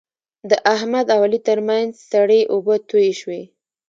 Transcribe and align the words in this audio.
د 0.49 0.51
احمد 0.75 1.05
او 1.15 1.19
علي 1.25 1.39
ترمنځ 1.47 1.89
سړې 2.11 2.41
اوبه 2.53 2.75
تویې 2.89 3.11
شوې. 3.19 3.41